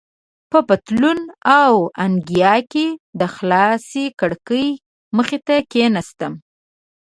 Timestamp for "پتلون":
0.69-1.19